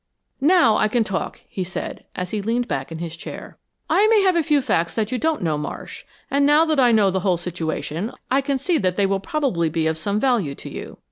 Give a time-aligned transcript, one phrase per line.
[0.41, 3.59] "Now I can talk," he said, as he leaned back in his chair.
[3.87, 6.91] "I may have a few facts that you don't know, Marsh, and now that I
[6.91, 10.55] know the whole situation I can see that they will probably be of some value
[10.55, 10.97] to you.